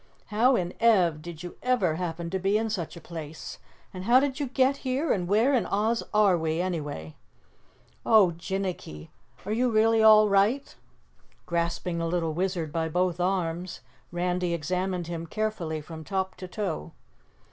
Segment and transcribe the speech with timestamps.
[0.33, 3.59] "How in Ev did you ever happen to be in such a place,
[3.93, 7.15] how did you get here and where in Oz are we, anyway?"
[8.03, 9.09] "Oh, Jinnicky,
[9.45, 10.75] are you really all right?"
[11.45, 16.93] Grasping the little Wizard by both arms, Randy examined him carefully from top to toe.